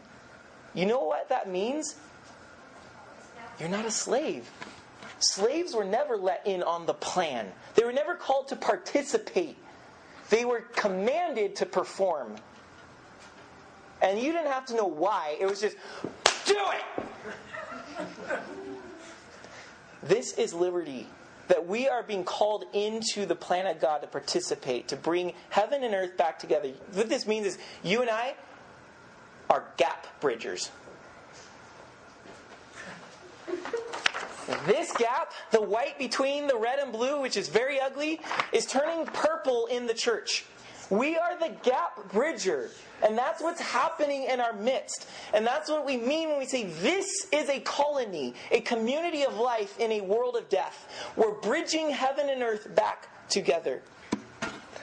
[0.73, 1.95] You know what that means?
[3.59, 4.49] You're not a slave.
[5.19, 9.57] Slaves were never let in on the plan, they were never called to participate.
[10.31, 12.35] They were commanded to perform.
[14.01, 15.75] And you didn't have to know why, it was just,
[16.45, 17.05] do it!
[20.03, 21.07] This is liberty.
[21.47, 25.83] That we are being called into the plan of God to participate, to bring heaven
[25.83, 26.69] and earth back together.
[26.93, 28.35] What this means is you and I,
[29.49, 30.71] are gap bridgers.
[34.65, 38.21] This gap, the white between the red and blue, which is very ugly,
[38.53, 40.45] is turning purple in the church.
[40.91, 42.69] We are the gap bridger.
[43.01, 45.07] And that's what's happening in our midst.
[45.33, 49.37] And that's what we mean when we say this is a colony, a community of
[49.37, 50.87] life in a world of death.
[51.15, 53.81] We're bridging heaven and earth back together.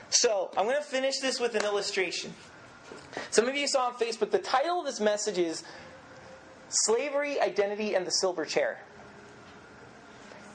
[0.09, 2.32] So, I'm going to finish this with an illustration.
[3.30, 5.62] Some of you saw on Facebook, the title of this message is
[6.70, 8.78] Slavery, Identity, and the Silver Chair.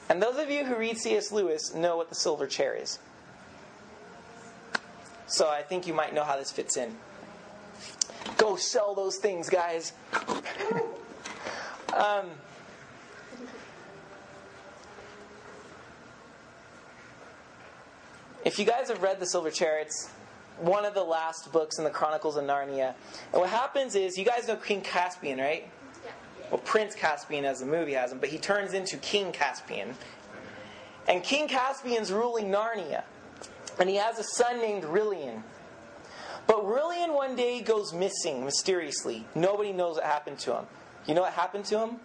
[0.08, 1.30] And those of you who read C.S.
[1.30, 2.98] Lewis know what the silver chair is.
[5.26, 6.94] So I think you might know how this fits in.
[8.36, 9.92] Go sell those things, guys.
[11.94, 12.30] um,
[18.44, 20.10] if you guys have read The Silver Chair, it's
[20.58, 22.94] one of the last books in the Chronicles of Narnia.
[23.32, 25.68] And what happens is, you guys know King Caspian, right?
[26.50, 29.94] Well, Prince Caspian, as the movie has him, but he turns into King Caspian.
[31.08, 33.02] And King Caspian's ruling Narnia.
[33.78, 35.42] And he has a son named Rilian.
[36.46, 39.26] But Rilian one day goes missing mysteriously.
[39.34, 40.66] Nobody knows what happened to him.
[41.06, 41.96] You know what happened to him?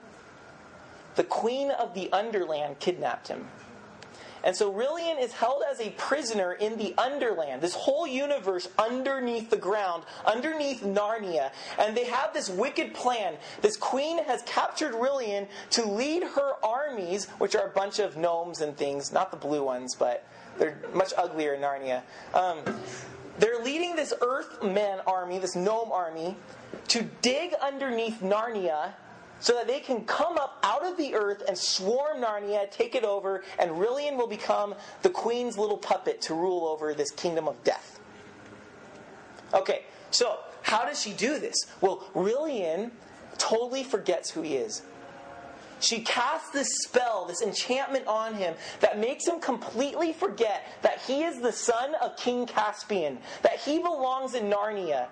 [1.15, 3.47] The queen of the Underland kidnapped him.
[4.43, 9.49] And so Rilian is held as a prisoner in the Underland, this whole universe underneath
[9.49, 11.51] the ground, underneath Narnia.
[11.77, 13.35] And they have this wicked plan.
[13.61, 18.61] This queen has captured Rilian to lead her armies, which are a bunch of gnomes
[18.61, 20.25] and things, not the blue ones, but
[20.59, 22.03] they're much uglier in Narnia.
[22.33, 22.59] Um,
[23.39, 26.35] they're leading this Earthman army, this gnome army,
[26.89, 28.93] to dig underneath Narnia
[29.39, 33.03] so that they can come up out of the earth and swarm Narnia, take it
[33.03, 37.63] over, and Rilian will become the queen's little puppet to rule over this kingdom of
[37.63, 37.99] death.
[39.53, 41.55] Okay, so how does she do this?
[41.81, 42.91] Well, Rilian
[43.37, 44.81] totally forgets who he is.
[45.79, 51.23] She casts this spell, this enchantment on him that makes him completely forget that he
[51.23, 55.07] is the son of King Caspian, that he belongs in Narnia.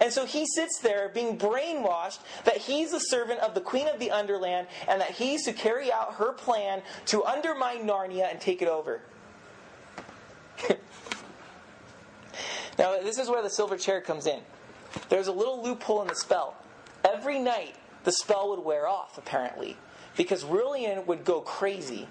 [0.00, 3.98] And so he sits there being brainwashed that he's a servant of the Queen of
[3.98, 8.62] the Underland and that he's to carry out her plan to undermine Narnia and take
[8.62, 9.02] it over.
[12.78, 14.40] now, this is where the silver chair comes in.
[15.08, 16.56] There's a little loophole in the spell.
[17.04, 19.76] Every night, the spell would wear off, apparently
[20.18, 22.08] because Rilian would go crazy.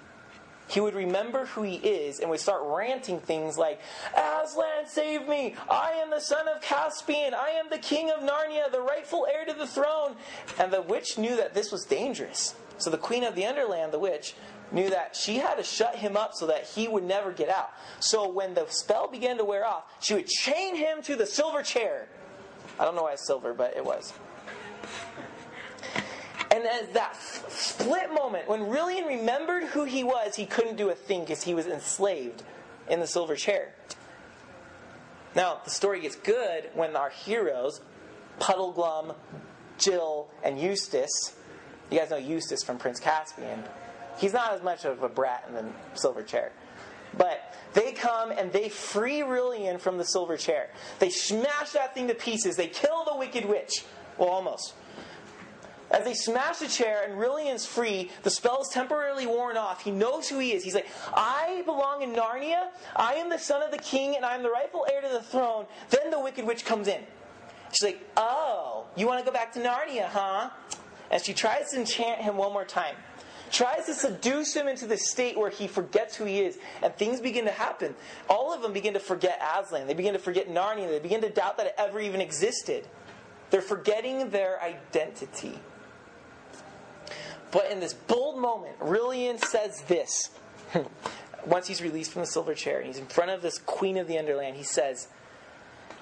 [0.66, 3.80] He would remember who he is and would start ranting things like,
[4.16, 5.54] Aslan, save me!
[5.70, 7.34] I am the son of Caspian!
[7.34, 10.16] I am the king of Narnia, the rightful heir to the throne!
[10.58, 12.54] And the witch knew that this was dangerous.
[12.78, 14.34] So the queen of the Underland, the witch,
[14.72, 17.70] knew that she had to shut him up so that he would never get out.
[18.00, 21.62] So when the spell began to wear off, she would chain him to the silver
[21.62, 22.08] chair.
[22.78, 24.12] I don't know why it's silver, but it was.
[26.58, 27.16] And at that
[27.48, 31.54] split moment, when Rilian remembered who he was, he couldn't do a thing because he
[31.54, 32.42] was enslaved
[32.90, 33.72] in the silver chair.
[35.36, 37.80] Now, the story gets good when our heroes,
[38.40, 39.14] Puddleglum,
[39.78, 41.36] Jill, and Eustace,
[41.92, 43.62] you guys know Eustace from Prince Caspian,
[44.18, 46.50] he's not as much of a brat in the silver chair.
[47.16, 50.70] But they come and they free Rilian from the silver chair.
[50.98, 52.56] They smash that thing to pieces.
[52.56, 53.84] They kill the wicked witch.
[54.18, 54.74] Well, almost.
[55.90, 59.82] As they smash the chair and Rilian's free, the spell is temporarily worn off.
[59.82, 60.62] He knows who he is.
[60.62, 62.68] He's like, I belong in Narnia.
[62.94, 65.22] I am the son of the king and I am the rightful heir to the
[65.22, 65.66] throne.
[65.88, 67.00] Then the wicked witch comes in.
[67.72, 70.50] She's like, Oh, you want to go back to Narnia, huh?
[71.10, 72.94] And she tries to enchant him one more time.
[73.50, 77.18] Tries to seduce him into the state where he forgets who he is, and things
[77.18, 77.94] begin to happen.
[78.28, 79.86] All of them begin to forget Aslan.
[79.86, 80.88] They begin to forget Narnia.
[80.88, 82.86] They begin to doubt that it ever even existed.
[83.50, 85.58] They're forgetting their identity.
[87.50, 90.30] But in this bold moment, Rilian says this.
[91.46, 94.06] Once he's released from the silver chair and he's in front of this queen of
[94.06, 95.08] the underland, he says,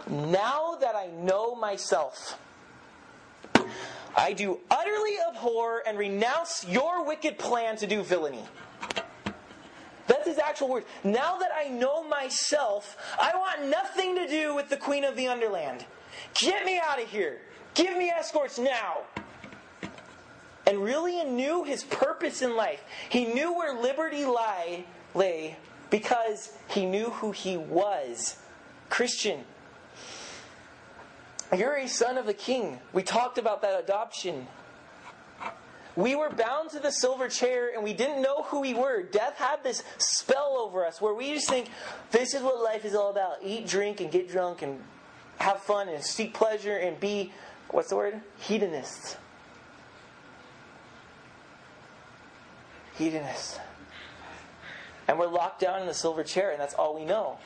[0.09, 2.38] Now that I know myself,
[4.16, 8.44] I do utterly abhor and renounce your wicked plan to do villainy.
[10.07, 10.86] That's his actual words.
[11.05, 15.28] Now that I know myself, I want nothing to do with the queen of the
[15.28, 15.84] underland.
[16.34, 17.40] Get me out of here.
[17.74, 19.03] Give me escorts now
[20.66, 22.82] and really knew his purpose in life.
[23.08, 25.56] He knew where liberty lie, lay
[25.90, 28.36] because he knew who he was.
[28.88, 29.44] Christian,
[31.56, 32.80] you're a son of the king.
[32.92, 34.46] We talked about that adoption.
[35.94, 39.02] We were bound to the silver chair and we didn't know who we were.
[39.02, 41.70] Death had this spell over us where we just think
[42.10, 44.82] this is what life is all about eat, drink, and get drunk and
[45.38, 47.32] have fun and seek pleasure and be,
[47.70, 48.20] what's the word?
[48.38, 49.16] Hedonists.
[52.97, 53.59] Hedonists.
[55.09, 57.38] And we're locked down in the silver chair, and that's all we know.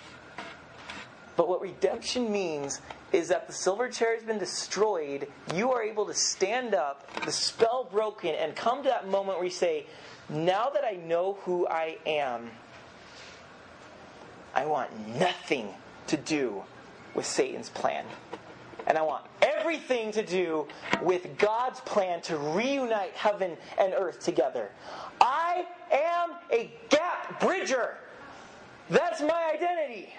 [1.36, 2.80] But what redemption means
[3.12, 5.28] is that the silver chair has been destroyed.
[5.55, 9.44] You are able to stand up, the spell broken, and come to that moment where
[9.44, 9.86] you say,
[10.28, 12.51] Now that I know who I am,
[14.55, 15.68] I want nothing
[16.09, 16.62] to do
[17.14, 18.05] with Satan's plan.
[18.91, 20.66] And I want everything to do
[21.01, 24.68] with God's plan to reunite heaven and earth together.
[25.20, 27.99] I am a gap bridger.
[28.88, 30.12] That's my identity.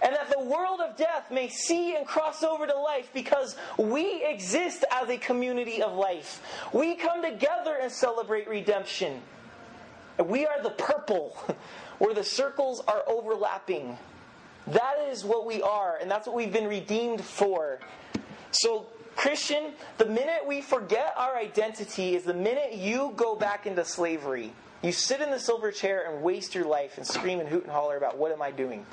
[0.00, 4.24] And that the world of death may see and cross over to life because we
[4.24, 6.40] exist as a community of life.
[6.72, 9.20] We come together and celebrate redemption.
[10.24, 11.36] We are the purple
[11.98, 13.98] where the circles are overlapping.
[14.72, 17.78] That is what we are, and that's what we've been redeemed for.
[18.50, 23.84] So, Christian, the minute we forget our identity is the minute you go back into
[23.84, 24.52] slavery.
[24.82, 27.72] You sit in the silver chair and waste your life and scream and hoot and
[27.72, 28.86] holler about what am I doing?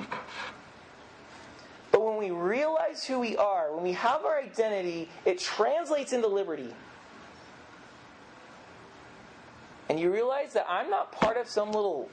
[1.92, 6.28] But when we realize who we are, when we have our identity, it translates into
[6.28, 6.74] liberty.
[9.90, 12.10] And you realize that I'm not part of some little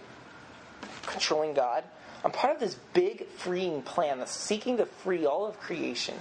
[1.06, 1.84] controlling God.
[2.24, 6.14] I'm part of this big freeing plan that's seeking to free all of creation.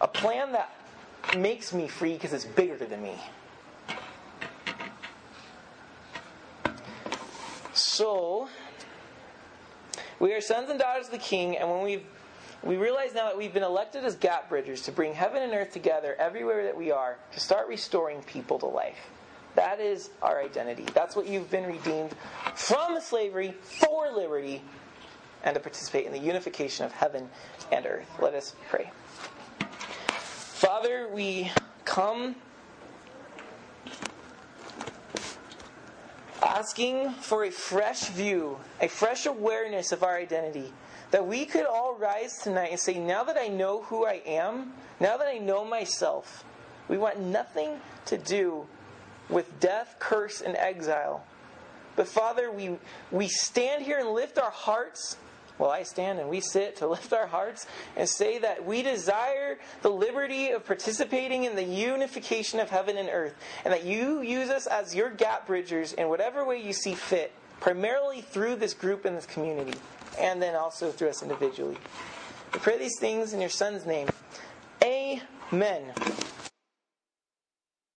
[0.00, 0.70] A plan that
[1.36, 3.14] makes me free because it's bigger than me.
[7.72, 8.48] So,
[10.18, 12.02] we are sons and daughters of the King, and when we
[12.62, 15.72] we realize now that we've been elected as gap bridgers to bring heaven and earth
[15.72, 19.10] together everywhere that we are to start restoring people to life.
[19.56, 20.84] That is our identity.
[20.94, 22.14] That's what you've been redeemed
[22.54, 24.62] from slavery for liberty
[25.42, 27.30] and to participate in the unification of heaven
[27.72, 28.08] and earth.
[28.20, 28.90] Let us pray.
[30.08, 31.50] Father, we
[31.86, 32.36] come
[36.42, 40.72] asking for a fresh view, a fresh awareness of our identity.
[41.12, 44.74] That we could all rise tonight and say, now that I know who I am,
[45.00, 46.44] now that I know myself,
[46.88, 48.66] we want nothing to do
[49.28, 51.24] with death, curse, and exile.
[51.96, 52.76] But Father, we,
[53.10, 55.16] we stand here and lift our hearts.
[55.58, 57.66] Well, I stand and we sit to lift our hearts
[57.96, 63.08] and say that we desire the liberty of participating in the unification of heaven and
[63.10, 66.94] earth, and that you use us as your gap bridgers in whatever way you see
[66.94, 69.78] fit, primarily through this group and this community,
[70.18, 71.78] and then also through us individually.
[72.52, 74.08] We pray these things in your Son's name.
[74.82, 75.92] Amen.